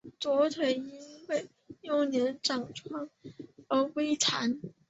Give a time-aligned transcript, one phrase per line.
[0.19, 0.89] 左腿因
[1.27, 1.47] 为
[1.81, 3.07] 幼年长疮
[3.67, 4.59] 而微残。